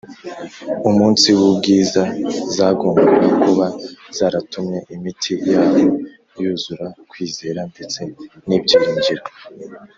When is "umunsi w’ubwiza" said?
0.89-2.01